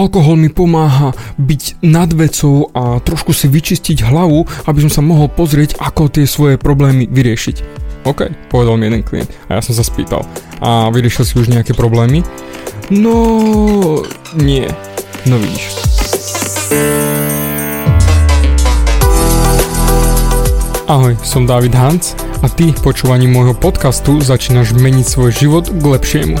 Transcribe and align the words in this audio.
alkohol 0.00 0.40
mi 0.40 0.48
pomáha 0.48 1.12
byť 1.36 1.84
nad 1.84 2.08
vecou 2.16 2.72
a 2.72 2.96
trošku 3.04 3.36
si 3.36 3.52
vyčistiť 3.52 4.08
hlavu, 4.08 4.48
aby 4.64 4.78
som 4.88 4.90
sa 4.90 5.02
mohol 5.04 5.28
pozrieť, 5.28 5.76
ako 5.76 6.08
tie 6.08 6.24
svoje 6.24 6.56
problémy 6.56 7.04
vyriešiť. 7.04 7.88
OK, 8.08 8.32
povedal 8.48 8.80
mi 8.80 8.88
jeden 8.88 9.04
klient 9.04 9.28
a 9.52 9.60
ja 9.60 9.62
som 9.62 9.76
sa 9.76 9.84
spýtal. 9.84 10.24
A 10.64 10.88
vyriešil 10.88 11.24
si 11.28 11.34
už 11.36 11.52
nejaké 11.52 11.76
problémy? 11.76 12.24
No, 12.88 14.00
nie. 14.32 14.64
No 15.28 15.36
vidíš. 15.36 15.76
Ahoj, 20.88 21.14
som 21.22 21.44
David 21.44 21.76
Hans 21.76 22.16
a 22.40 22.48
ty 22.48 22.72
počúvaním 22.72 23.36
môjho 23.36 23.54
podcastu 23.54 24.18
začínaš 24.18 24.72
meniť 24.74 25.06
svoj 25.06 25.30
život 25.30 25.68
k 25.68 25.84
lepšiemu. 25.84 26.40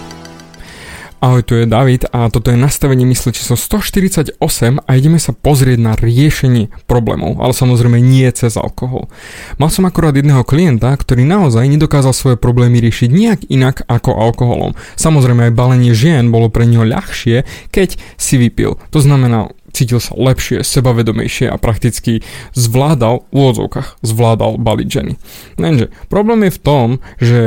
Ahoj, 1.21 1.45
tu 1.45 1.53
je 1.53 1.69
David 1.69 2.09
a 2.09 2.33
toto 2.33 2.49
je 2.49 2.57
nastavenie 2.57 3.05
mysle 3.05 3.29
číslo 3.29 3.53
148 3.53 4.41
a 4.81 4.89
ideme 4.97 5.21
sa 5.21 5.37
pozrieť 5.37 5.77
na 5.77 5.93
riešenie 5.93 6.73
problémov, 6.89 7.37
ale 7.37 7.53
samozrejme 7.53 8.01
nie 8.01 8.25
cez 8.33 8.57
alkohol. 8.57 9.05
Mal 9.61 9.69
som 9.69 9.85
akurát 9.85 10.17
jedného 10.17 10.41
klienta, 10.41 10.89
ktorý 10.89 11.21
naozaj 11.21 11.69
nedokázal 11.69 12.17
svoje 12.17 12.41
problémy 12.41 12.81
riešiť 12.81 13.13
nejak 13.13 13.39
inak 13.53 13.85
ako 13.85 14.17
alkoholom. 14.17 14.73
Samozrejme 14.97 15.53
aj 15.53 15.53
balenie 15.53 15.93
žien 15.93 16.33
bolo 16.33 16.49
pre 16.49 16.65
neho 16.65 16.89
ľahšie, 16.89 17.45
keď 17.69 18.01
si 18.17 18.41
vypil. 18.41 18.81
To 18.89 18.97
znamená, 18.97 19.53
cítil 19.77 20.01
sa 20.01 20.17
lepšie, 20.17 20.65
sebavedomejšie 20.65 21.53
a 21.53 21.61
prakticky 21.61 22.25
zvládal 22.57 23.29
v 23.29 23.45
úvodzovkách, 23.45 24.01
zvládal 24.01 24.57
baliť 24.57 24.87
ženy. 24.89 25.13
Lenže 25.61 25.93
problém 26.09 26.49
je 26.49 26.57
v 26.57 26.63
tom, 26.65 26.87
že 27.21 27.41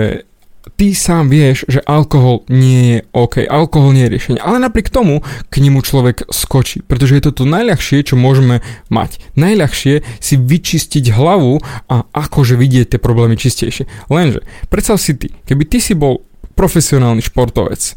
ty 0.74 0.94
sám 0.94 1.30
vieš, 1.30 1.66
že 1.70 1.80
alkohol 1.86 2.42
nie 2.50 2.82
je 2.82 2.98
OK, 3.14 3.46
alkohol 3.46 3.94
nie 3.94 4.06
je 4.06 4.12
riešenie, 4.18 4.40
ale 4.42 4.58
napriek 4.58 4.90
tomu 4.90 5.22
k 5.50 5.54
nemu 5.62 5.80
človek 5.80 6.26
skočí, 6.30 6.82
pretože 6.82 7.14
je 7.18 7.22
to 7.30 7.42
to 7.42 7.44
najľahšie, 7.46 8.02
čo 8.02 8.18
môžeme 8.18 8.60
mať. 8.90 9.22
Najľahšie 9.38 10.02
si 10.18 10.34
vyčistiť 10.34 11.14
hlavu 11.14 11.62
a 11.86 11.96
akože 12.10 12.58
vidieť 12.58 12.94
tie 12.94 13.00
problémy 13.00 13.38
čistejšie. 13.38 13.86
Lenže, 14.10 14.42
predstav 14.68 14.98
si 14.98 15.14
ty, 15.14 15.30
keby 15.46 15.62
ty 15.66 15.78
si 15.78 15.94
bol 15.94 16.26
profesionálny 16.58 17.22
športovec, 17.22 17.94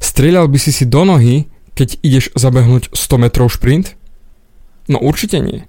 strieľal 0.00 0.48
by 0.48 0.58
si 0.60 0.72
si 0.72 0.84
do 0.84 1.04
nohy, 1.04 1.48
keď 1.76 2.00
ideš 2.00 2.32
zabehnúť 2.32 2.92
100 2.92 3.24
metrov 3.28 3.52
šprint? 3.52 3.96
No 4.88 4.96
určite 5.02 5.40
nie. 5.44 5.68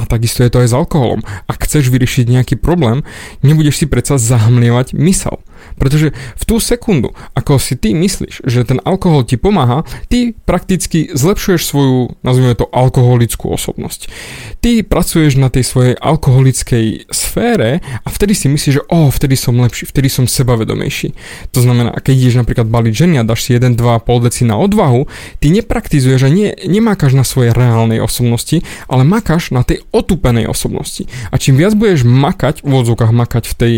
A 0.00 0.08
takisto 0.08 0.40
je 0.40 0.50
to 0.50 0.64
aj 0.64 0.68
s 0.72 0.76
alkoholom. 0.76 1.20
Ak 1.44 1.60
chceš 1.68 1.92
vyriešiť 1.92 2.32
nejaký 2.32 2.54
problém, 2.56 3.04
nebudeš 3.44 3.84
si 3.84 3.86
predsa 3.86 4.16
zahmlievať 4.16 4.96
mysel. 4.96 5.44
Pretože 5.76 6.14
v 6.14 6.44
tú 6.48 6.56
sekundu, 6.58 7.12
ako 7.36 7.60
si 7.60 7.76
ty 7.76 7.92
myslíš, 7.92 8.46
že 8.46 8.66
ten 8.66 8.78
alkohol 8.82 9.26
ti 9.26 9.36
pomáha, 9.36 9.86
ty 10.08 10.32
prakticky 10.32 11.12
zlepšuješ 11.12 11.62
svoju, 11.66 11.98
nazvime 12.24 12.56
to, 12.56 12.66
alkoholickú 12.70 13.52
osobnosť. 13.52 14.10
Ty 14.64 14.82
pracuješ 14.86 15.36
na 15.38 15.52
tej 15.52 15.64
svojej 15.66 15.94
alkoholickej 15.98 17.10
sfére 17.12 17.84
a 18.02 18.08
vtedy 18.08 18.34
si 18.34 18.46
myslíš, 18.50 18.74
že 18.80 18.86
oh, 18.88 19.12
vtedy 19.12 19.36
som 19.36 19.56
lepší, 19.58 19.86
vtedy 19.86 20.08
som 20.10 20.24
sebavedomejší. 20.24 21.14
To 21.54 21.60
znamená, 21.60 21.96
keď 21.98 22.14
ideš 22.14 22.36
napríklad 22.40 22.66
baliť 22.68 22.94
ženy 22.94 23.14
a 23.20 23.26
dáš 23.26 23.46
si 23.46 23.56
1-2,5 23.56 24.26
deci 24.26 24.42
na 24.46 24.56
odvahu, 24.58 25.06
ty 25.38 25.52
nepraktizuješ 25.52 26.26
a 26.26 26.30
nie, 26.30 26.54
nemákaš 26.64 27.14
na 27.14 27.24
svojej 27.26 27.52
reálnej 27.54 28.02
osobnosti, 28.02 28.62
ale 28.86 29.02
makáš 29.02 29.50
na 29.50 29.66
tej 29.66 29.82
otupenej 29.90 30.46
osobnosti. 30.46 31.06
A 31.30 31.36
čím 31.36 31.58
viac 31.58 31.74
budeš 31.74 32.06
makať, 32.06 32.62
v 32.62 32.72
odzvukách 32.72 33.12
makať 33.12 33.44
v 33.50 33.54
tej 33.54 33.74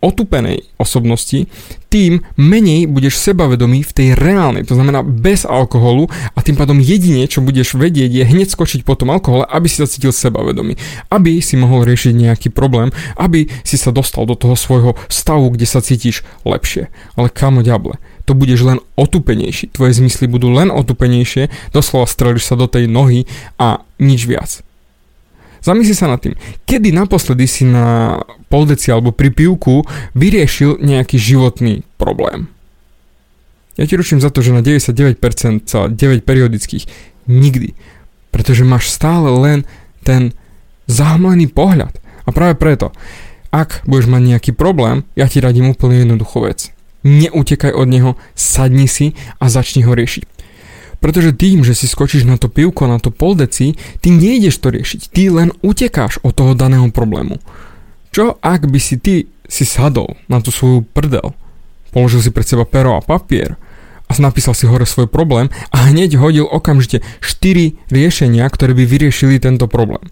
otupenej 0.00 0.66
osobnosti, 0.78 1.50
tým 1.88 2.20
menej 2.36 2.84
budeš 2.84 3.16
sebavedomý 3.16 3.80
v 3.80 3.92
tej 3.96 4.08
reálnej, 4.12 4.68
to 4.68 4.76
znamená 4.76 5.00
bez 5.00 5.48
alkoholu 5.48 6.06
a 6.36 6.38
tým 6.44 6.54
pádom 6.54 6.76
jedine, 6.78 7.24
čo 7.24 7.40
budeš 7.40 7.74
vedieť, 7.80 8.12
je 8.12 8.24
hneď 8.28 8.52
skočiť 8.52 8.84
po 8.84 8.92
tom 8.92 9.08
alkohole, 9.08 9.48
aby 9.48 9.66
si 9.66 9.80
sa 9.80 9.88
cítil 9.88 10.12
sebavedomý, 10.12 10.76
aby 11.08 11.40
si 11.40 11.56
mohol 11.56 11.88
riešiť 11.88 12.12
nejaký 12.12 12.48
problém, 12.52 12.92
aby 13.16 13.48
si 13.64 13.80
sa 13.80 13.88
dostal 13.88 14.28
do 14.28 14.36
toho 14.36 14.52
svojho 14.52 15.00
stavu, 15.08 15.48
kde 15.48 15.64
sa 15.64 15.80
cítiš 15.80 16.22
lepšie. 16.44 16.92
Ale 17.16 17.32
kamo 17.32 17.64
ďable, 17.64 17.96
to 18.28 18.36
budeš 18.36 18.68
len 18.68 18.78
otupenejší, 19.00 19.72
tvoje 19.72 19.96
zmysly 19.96 20.28
budú 20.28 20.52
len 20.52 20.68
otupenejšie, 20.68 21.48
doslova 21.72 22.04
strelíš 22.04 22.52
sa 22.52 22.54
do 22.60 22.68
tej 22.68 22.84
nohy 22.84 23.24
a 23.56 23.80
nič 23.96 24.28
viac. 24.28 24.67
Zamysli 25.62 25.94
sa 25.94 26.10
nad 26.10 26.22
tým, 26.22 26.38
kedy 26.64 26.94
naposledy 26.94 27.44
si 27.50 27.66
na 27.66 28.18
poldeci 28.48 28.94
alebo 28.94 29.10
pri 29.10 29.34
pivku 29.34 29.84
vyriešil 30.14 30.80
nejaký 30.80 31.18
životný 31.18 31.82
problém. 31.98 32.48
Ja 33.78 33.86
ti 33.86 33.94
ručím 33.94 34.18
za 34.18 34.34
to, 34.34 34.42
že 34.42 34.50
na 34.50 34.62
99% 34.62 35.22
celá 35.70 35.86
9 35.86 36.26
periodických 36.26 36.90
nikdy. 37.30 37.78
Pretože 38.34 38.66
máš 38.66 38.90
stále 38.90 39.30
len 39.30 39.58
ten 40.02 40.34
zahmlený 40.90 41.46
pohľad. 41.46 41.94
A 42.26 42.34
práve 42.34 42.58
preto, 42.58 42.90
ak 43.54 43.86
budeš 43.86 44.10
mať 44.10 44.22
nejaký 44.34 44.50
problém, 44.52 45.06
ja 45.14 45.30
ti 45.30 45.38
radím 45.38 45.70
úplne 45.70 46.02
jednoduchú 46.02 46.44
vec. 46.44 46.74
Neutekaj 47.06 47.70
od 47.70 47.86
neho, 47.86 48.10
sadni 48.34 48.90
si 48.90 49.14
a 49.38 49.46
začni 49.46 49.86
ho 49.86 49.94
riešiť. 49.94 50.37
Pretože 50.98 51.30
tým, 51.30 51.62
že 51.62 51.78
si 51.78 51.86
skočíš 51.86 52.26
na 52.26 52.34
to 52.34 52.50
pivko, 52.50 52.90
na 52.90 52.98
to 52.98 53.14
poldeci, 53.14 53.78
ty 54.02 54.08
nejdeš 54.10 54.58
to 54.58 54.74
riešiť, 54.74 55.00
ty 55.14 55.30
len 55.30 55.54
utekáš 55.62 56.18
od 56.26 56.34
toho 56.34 56.58
daného 56.58 56.90
problému. 56.90 57.38
Čo 58.10 58.34
ak 58.42 58.66
by 58.66 58.80
si 58.82 58.98
ty 58.98 59.14
si 59.46 59.62
sadol 59.62 60.18
na 60.26 60.42
tú 60.42 60.50
svoju 60.50 60.82
prdel, 60.82 61.32
položil 61.94 62.20
si 62.20 62.34
pred 62.34 62.44
seba 62.44 62.66
pero 62.66 62.98
a 62.98 63.00
papier 63.00 63.54
a 64.08 64.12
napísal 64.18 64.56
si 64.56 64.64
hore 64.64 64.88
svoj 64.88 65.06
problém 65.06 65.52
a 65.70 65.92
hneď 65.92 66.16
hodil 66.16 66.48
okamžite 66.48 67.04
4 67.20 67.92
riešenia, 67.92 68.48
ktoré 68.48 68.72
by 68.72 68.84
vyriešili 68.88 69.38
tento 69.38 69.68
problém. 69.68 70.02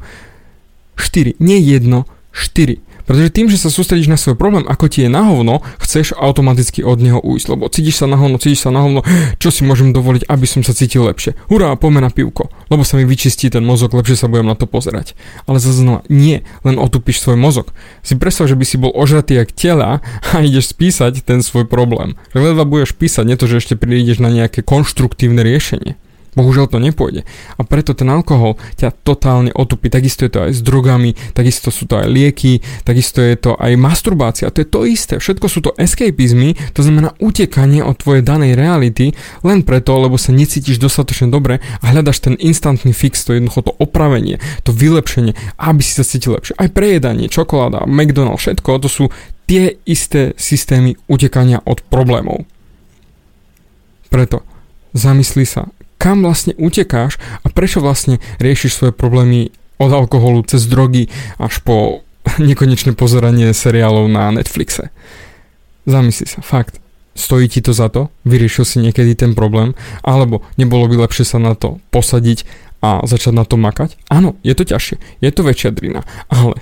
4, 1.00 1.41
nie 1.41 1.58
jedno, 1.60 2.04
4. 2.30 2.78
Pretože 3.06 3.31
tým, 3.31 3.47
že 3.47 3.56
sa 3.56 3.71
sústredíš 3.71 4.11
na 4.11 4.19
svoj 4.19 4.34
problém, 4.34 4.67
ako 4.67 4.91
ti 4.91 5.06
je 5.06 5.11
na 5.11 5.22
hovno, 5.25 5.62
chceš 5.78 6.12
automaticky 6.19 6.83
od 6.83 6.99
neho 6.99 7.22
ujsť. 7.22 7.47
Lebo 7.55 7.71
cítiš 7.71 8.03
sa 8.03 8.06
na 8.11 8.19
hovno, 8.19 8.43
cítiš 8.43 8.67
sa 8.67 8.75
na 8.75 8.83
hovno, 8.83 9.06
čo 9.39 9.55
si 9.55 9.62
môžem 9.62 9.94
dovoliť, 9.94 10.27
aby 10.27 10.47
som 10.47 10.67
sa 10.67 10.75
cítil 10.75 11.06
lepšie. 11.06 11.39
Hurá, 11.47 11.78
poďme 11.78 12.03
na 12.03 12.11
pivko, 12.11 12.50
lebo 12.66 12.83
sa 12.83 12.99
mi 12.99 13.06
vyčistí 13.06 13.47
ten 13.47 13.62
mozog, 13.62 13.95
lepšie 13.95 14.19
sa 14.19 14.27
budem 14.27 14.50
na 14.50 14.59
to 14.59 14.66
pozerať. 14.66 15.15
Ale 15.47 15.62
zase 15.62 15.87
znova, 15.87 16.03
nie, 16.11 16.43
len 16.66 16.77
otupíš 16.83 17.22
svoj 17.22 17.39
mozog. 17.39 17.71
Si 18.03 18.19
predstav, 18.19 18.50
že 18.50 18.59
by 18.59 18.65
si 18.66 18.77
bol 18.77 18.91
ožratý 18.91 19.39
jak 19.39 19.55
tela 19.55 20.03
a 20.34 20.43
ideš 20.43 20.75
spísať 20.75 21.22
ten 21.22 21.41
svoj 21.47 21.71
problém. 21.71 22.19
Že 22.34 22.53
ledva 22.53 22.66
budeš 22.66 22.99
písať, 22.99 23.22
nie 23.22 23.39
to, 23.39 23.47
že 23.47 23.62
ešte 23.62 23.78
prídeš 23.78 24.19
na 24.19 24.34
nejaké 24.34 24.66
konštruktívne 24.66 25.47
riešenie. 25.47 25.95
Bohužiaľ 26.36 26.69
to 26.69 26.78
nepôjde. 26.78 27.24
A 27.56 27.64
preto 27.64 27.97
ten 27.97 28.06
alkohol 28.12 28.60
ťa 28.76 28.92
totálne 29.02 29.50
otupí. 29.56 29.88
Takisto 29.88 30.28
je 30.28 30.30
to 30.30 30.41
aj 30.44 30.52
s 30.52 30.60
drogami, 30.60 31.16
takisto 31.32 31.72
sú 31.72 31.88
to 31.88 31.97
aj 31.97 32.06
lieky, 32.12 32.60
takisto 32.84 33.24
je 33.24 33.34
to 33.41 33.56
aj 33.56 33.72
masturbácia. 33.80 34.53
To 34.53 34.60
je 34.60 34.68
to 34.68 34.80
isté. 34.84 35.16
Všetko 35.16 35.47
sú 35.48 35.65
to 35.65 35.72
escapizmy, 35.80 36.53
to 36.77 36.84
znamená 36.84 37.16
utekanie 37.18 37.80
od 37.80 37.97
tvojej 37.97 38.21
danej 38.21 38.53
reality 38.53 39.16
len 39.41 39.65
preto, 39.65 39.97
lebo 39.97 40.21
sa 40.21 40.36
necítiš 40.36 40.77
dostatočne 40.77 41.33
dobre 41.33 41.65
a 41.80 41.84
hľadaš 41.88 42.21
ten 42.21 42.34
instantný 42.36 42.92
fix, 42.92 43.24
to 43.24 43.32
jednoducho 43.32 43.72
to 43.72 43.72
opravenie, 43.80 44.36
to 44.62 44.77
vylepšenie, 44.77 45.32
aby 45.56 45.80
si 45.80 45.97
sa 45.97 46.04
cítil 46.04 46.36
lepšie. 46.36 46.53
Aj 46.60 46.68
prejedanie, 46.68 47.32
čokoláda, 47.32 47.89
McDonald's, 47.89 48.44
všetko, 48.44 48.84
to 48.84 48.89
sú 48.92 49.04
tie 49.48 49.78
isté 49.89 50.36
systémy 50.36 50.98
utekania 51.09 51.65
od 51.65 51.80
problémov. 51.86 52.44
Preto 54.12 54.42
zamysli 54.92 55.48
sa, 55.48 55.71
kam 55.97 56.25
vlastne 56.25 56.53
utekáš 56.57 57.21
a 57.45 57.51
prečo 57.53 57.81
vlastne 57.81 58.21
riešiš 58.41 58.72
svoje 58.72 58.93
problémy 58.93 59.53
od 59.77 59.91
alkoholu 59.93 60.45
cez 60.48 60.65
drogy 60.69 61.09
až 61.37 61.60
po 61.65 62.07
nekonečné 62.41 62.97
pozeranie 62.97 63.53
seriálov 63.53 64.09
na 64.09 64.33
Netflixe. 64.33 64.93
Zamysli 65.87 66.27
sa, 66.27 66.43
fakt. 66.43 66.83
Stojí 67.16 67.48
ti 67.48 67.65
to 67.65 67.72
za 67.72 67.89
to? 67.89 68.13
Vyriešil 68.28 68.69
si 68.69 68.77
niekedy 68.84 69.16
ten 69.16 69.33
problém? 69.33 69.72
Alebo 70.04 70.45
nebolo 70.60 70.84
by 70.84 71.09
lepšie 71.09 71.25
sa 71.25 71.41
na 71.41 71.57
to 71.57 71.81
posadiť 71.89 72.45
a 72.84 73.01
začať 73.09 73.33
na 73.33 73.49
to 73.49 73.57
makať? 73.57 73.97
Áno, 74.13 74.37
je 74.45 74.53
to 74.53 74.69
ťažšie, 74.69 75.01
je 75.25 75.31
to 75.33 75.41
väčšia 75.41 75.72
drina, 75.72 76.04
ale 76.28 76.60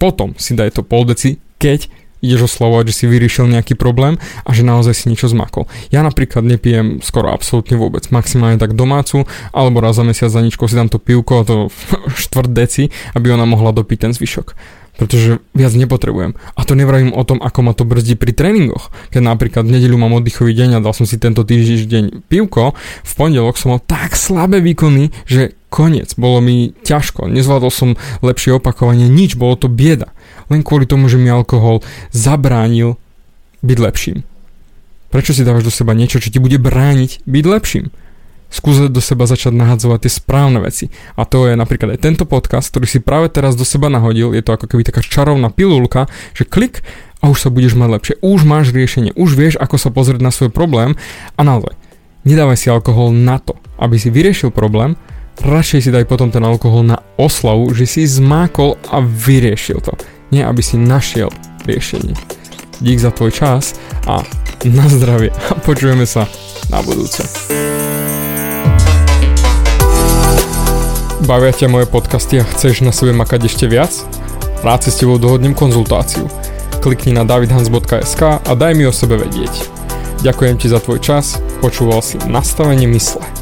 potom 0.00 0.34
si 0.40 0.58
daj 0.58 0.74
to 0.74 0.82
pol 0.82 1.06
deci, 1.06 1.38
keď 1.60 1.86
ideš 2.20 2.52
oslavovať, 2.52 2.92
že 2.92 2.94
si 2.94 3.04
vyriešil 3.08 3.48
nejaký 3.48 3.74
problém 3.76 4.20
a 4.44 4.50
že 4.52 4.64
naozaj 4.64 4.94
si 4.96 5.04
niečo 5.08 5.28
zmakol. 5.28 5.68
Ja 5.92 6.04
napríklad 6.04 6.44
nepijem 6.44 7.00
skoro 7.00 7.32
absolútne 7.32 7.80
vôbec, 7.80 8.06
maximálne 8.12 8.60
tak 8.60 8.76
domácu, 8.76 9.24
alebo 9.52 9.80
raz 9.80 9.96
za 9.96 10.04
mesiac 10.04 10.32
za 10.32 10.40
ničko 10.44 10.68
si 10.68 10.76
dám 10.76 10.92
to 10.92 11.00
pivko, 11.00 11.44
to 11.44 11.68
štvrt 12.28 12.50
deci, 12.52 12.92
aby 13.16 13.32
ona 13.32 13.48
mohla 13.48 13.72
dopiť 13.72 13.98
ten 14.08 14.12
zvyšok 14.12 14.80
pretože 15.00 15.40
viac 15.56 15.72
nepotrebujem. 15.72 16.36
A 16.36 16.60
to 16.68 16.76
nevravím 16.76 17.16
o 17.16 17.24
tom, 17.24 17.40
ako 17.40 17.64
ma 17.64 17.72
to 17.72 17.88
brzdí 17.88 18.20
pri 18.20 18.36
tréningoch. 18.36 18.92
Keď 19.08 19.24
napríklad 19.24 19.64
v 19.64 19.80
nedeľu 19.80 19.96
mám 19.96 20.20
oddychový 20.20 20.52
deň 20.52 20.76
a 20.76 20.84
dal 20.84 20.92
som 20.92 21.08
si 21.08 21.16
tento 21.16 21.40
týždeň 21.40 22.28
pivko, 22.28 22.76
v 22.76 23.12
pondelok 23.16 23.56
som 23.56 23.72
mal 23.72 23.80
tak 23.80 24.12
slabé 24.12 24.60
výkony, 24.60 25.08
že 25.24 25.56
koniec, 25.72 26.12
bolo 26.20 26.44
mi 26.44 26.76
ťažko, 26.84 27.32
nezvládol 27.32 27.72
som 27.72 27.96
lepšie 28.20 28.60
opakovanie, 28.60 29.08
nič, 29.08 29.40
bolo 29.40 29.56
to 29.56 29.72
bieda. 29.72 30.12
Len 30.50 30.66
kvôli 30.66 30.84
tomu, 30.84 31.06
že 31.06 31.16
mi 31.16 31.30
alkohol 31.30 31.80
zabránil 32.10 32.98
byť 33.62 33.78
lepším. 33.78 34.18
Prečo 35.10 35.34
si 35.34 35.46
dávaš 35.46 35.66
do 35.66 35.72
seba 35.74 35.94
niečo, 35.94 36.22
čo 36.22 36.30
ti 36.30 36.38
bude 36.42 36.58
brániť 36.58 37.22
byť 37.26 37.44
lepším? 37.46 37.86
skúsať 38.50 38.90
do 38.90 38.98
seba 38.98 39.30
začať 39.30 39.54
nahadzovať 39.54 40.04
tie 40.04 40.12
správne 40.12 40.58
veci. 40.60 40.90
A 41.14 41.22
to 41.22 41.46
je 41.46 41.54
napríklad 41.54 41.94
aj 41.94 42.02
tento 42.02 42.24
podcast, 42.26 42.68
ktorý 42.74 42.86
si 42.90 42.98
práve 42.98 43.30
teraz 43.30 43.54
do 43.54 43.62
seba 43.62 43.86
nahodil. 43.86 44.34
Je 44.34 44.42
to 44.42 44.58
ako 44.58 44.66
keby 44.66 44.82
taká 44.82 45.00
čarovná 45.00 45.48
pilulka, 45.54 46.10
že 46.34 46.44
klik 46.44 46.82
a 47.22 47.30
už 47.30 47.46
sa 47.46 47.48
budeš 47.48 47.78
mať 47.78 47.88
lepšie. 47.94 48.14
Už 48.20 48.42
máš 48.42 48.74
riešenie, 48.74 49.14
už 49.14 49.38
vieš, 49.38 49.54
ako 49.56 49.78
sa 49.78 49.94
pozrieť 49.94 50.20
na 50.20 50.34
svoj 50.34 50.50
problém 50.50 50.98
a 51.38 51.40
naozaj, 51.46 51.78
nedávaj 52.26 52.58
si 52.58 52.68
alkohol 52.68 53.14
na 53.14 53.38
to, 53.38 53.54
aby 53.78 53.96
si 53.96 54.10
vyriešil 54.10 54.50
problém, 54.50 54.98
radšej 55.40 55.80
si 55.86 55.90
daj 55.94 56.04
potom 56.10 56.28
ten 56.28 56.42
alkohol 56.42 56.84
na 56.84 56.98
oslavu, 57.16 57.70
že 57.72 57.86
si 57.86 58.02
zmákol 58.04 58.76
a 58.90 59.00
vyriešil 59.00 59.78
to. 59.80 59.94
Nie, 60.30 60.46
aby 60.46 60.62
si 60.62 60.78
našiel 60.78 61.30
riešenie. 61.66 62.14
Dík 62.78 63.02
za 63.02 63.10
tvoj 63.10 63.34
čas 63.34 63.74
a 64.06 64.22
na 64.64 64.86
zdravie 64.86 65.34
a 65.50 65.58
počujeme 65.58 66.06
sa 66.06 66.30
na 66.70 66.80
budúce. 66.80 67.26
Bavia 71.26 71.52
ťa 71.52 71.68
moje 71.68 71.86
podcasty 71.90 72.40
a 72.40 72.48
chceš 72.48 72.80
na 72.80 72.94
sebe 72.94 73.12
makať 73.12 73.50
ešte 73.50 73.66
viac? 73.68 73.92
Rád 74.64 74.86
si 74.86 74.90
s 74.94 74.98
tebou 75.02 75.20
dohodnem 75.20 75.52
konzultáciu. 75.52 76.30
Klikni 76.80 77.12
na 77.12 77.28
davidhans.sk 77.28 78.22
a 78.40 78.52
daj 78.56 78.72
mi 78.72 78.88
o 78.88 78.94
sebe 78.94 79.20
vedieť. 79.20 79.52
Ďakujem 80.24 80.56
ti 80.56 80.66
za 80.68 80.80
tvoj 80.80 81.00
čas, 81.00 81.40
počúval 81.60 82.00
si 82.00 82.16
nastavenie 82.28 82.88
mysle. 82.88 83.39